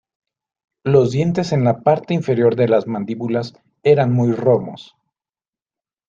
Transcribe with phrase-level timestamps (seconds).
[0.83, 3.53] Los dientes en la parte inferior de las mandíbulas
[3.83, 4.95] eran muy romos.